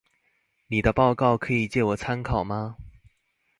[0.65, 2.75] 妳的報告可以借我參考嗎？